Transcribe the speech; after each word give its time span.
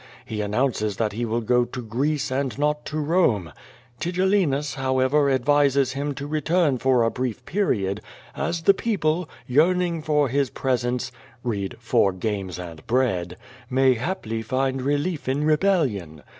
He 0.25 0.41
announces 0.41 0.97
that 0.97 1.11
he 1.13 1.25
will 1.25 1.41
go 1.41 1.63
to 1.63 1.79
Greece 1.79 2.31
and 2.31 2.57
not 2.57 2.85
to 2.87 2.95
llomc. 2.95 3.53
Tigellinus, 3.99 4.73
however, 4.73 5.29
advises 5.29 5.93
liim 5.93 6.15
to 6.15 6.25
return 6.25 6.79
for 6.79 7.03
a 7.03 7.11
brief 7.11 7.45
period, 7.45 8.01
as 8.35 8.63
the 8.63 8.73
people, 8.73 9.29
yearning 9.45 10.01
for 10.01 10.27
his 10.27 10.49
presence 10.49 11.11
(read 11.43 11.75
"for 11.77 12.11
games 12.13 12.57
and 12.57 12.83
bread"), 12.87 13.37
may 13.69 13.93
haply 13.93 14.41
find 14.41 14.81
relief 14.81 15.29
in 15.29 15.43
rebellion. 15.43 16.23